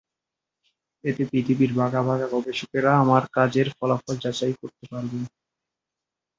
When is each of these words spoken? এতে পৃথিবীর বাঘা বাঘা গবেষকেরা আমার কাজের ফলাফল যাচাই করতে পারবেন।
এতে 1.03 1.23
পৃথিবীর 1.31 1.71
বাঘা 1.79 2.01
বাঘা 2.07 2.27
গবেষকেরা 2.33 2.91
আমার 3.03 3.23
কাজের 3.35 3.67
ফলাফল 3.77 4.15
যাচাই 4.23 4.53
করতে 4.61 4.83
পারবেন। 4.91 5.23